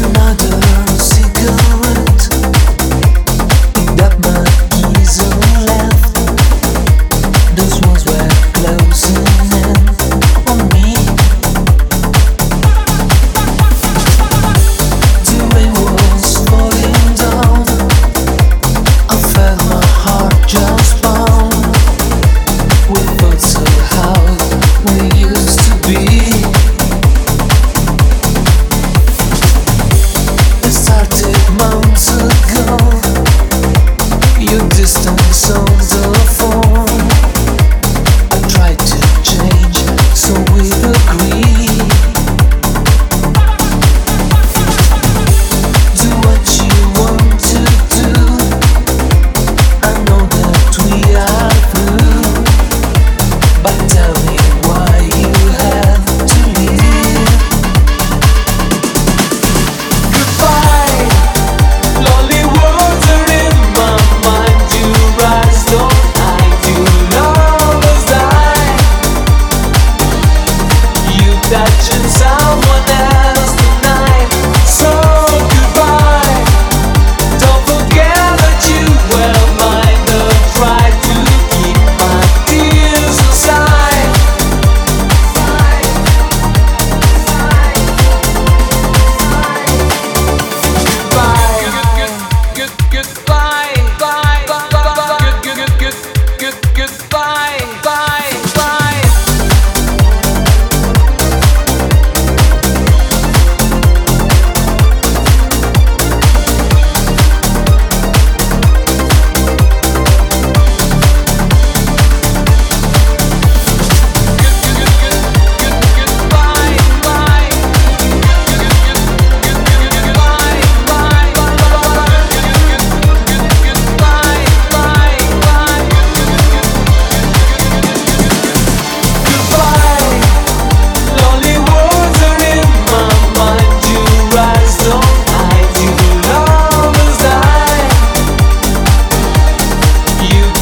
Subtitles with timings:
[0.00, 0.47] 那个。
[71.96, 72.87] This empty